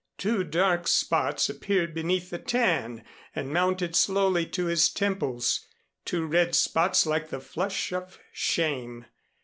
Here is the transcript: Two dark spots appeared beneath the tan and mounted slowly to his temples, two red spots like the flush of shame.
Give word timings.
Two 0.17 0.43
dark 0.43 0.87
spots 0.87 1.47
appeared 1.47 1.93
beneath 1.93 2.31
the 2.31 2.39
tan 2.39 3.03
and 3.35 3.53
mounted 3.53 3.95
slowly 3.95 4.47
to 4.47 4.65
his 4.65 4.89
temples, 4.89 5.67
two 6.05 6.25
red 6.25 6.55
spots 6.55 7.05
like 7.05 7.29
the 7.29 7.39
flush 7.39 7.93
of 7.93 8.17
shame. 8.33 9.05